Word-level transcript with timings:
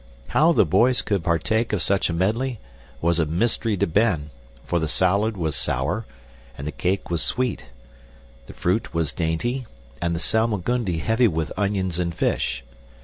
How 0.29 0.51
the 0.51 0.65
boys 0.65 1.03
could 1.03 1.23
partake 1.23 1.71
of 1.71 1.79
such 1.83 2.09
a 2.09 2.13
medley 2.13 2.59
was 3.01 3.19
a 3.19 3.25
mystery 3.27 3.77
to 3.77 3.85
Ben, 3.85 4.31
for 4.65 4.79
the 4.79 4.87
salad 4.87 5.37
was 5.37 5.55
sour, 5.55 6.07
and 6.57 6.65
the 6.65 6.71
cake 6.71 7.11
was 7.11 7.21
sweet; 7.21 7.67
the 8.47 8.53
fruit 8.53 8.95
was 8.95 9.13
dainty, 9.13 9.67
and 10.01 10.15
the 10.15 10.19
salmagundi 10.19 11.01
heavy 11.01 11.27
with 11.27 11.51
onions 11.55 11.99
and 11.99 12.15
fish. 12.15 12.63